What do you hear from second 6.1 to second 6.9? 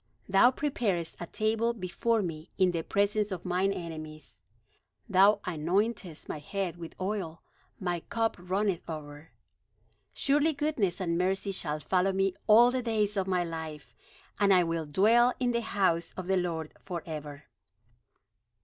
my head